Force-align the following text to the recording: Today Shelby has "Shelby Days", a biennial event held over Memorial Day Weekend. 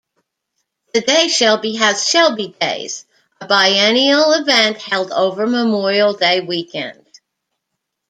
Today 0.95 1.27
Shelby 1.27 1.75
has 1.75 2.09
"Shelby 2.09 2.55
Days", 2.59 3.05
a 3.39 3.45
biennial 3.45 4.31
event 4.31 4.81
held 4.81 5.11
over 5.11 5.45
Memorial 5.45 6.13
Day 6.13 6.39
Weekend. 6.39 7.05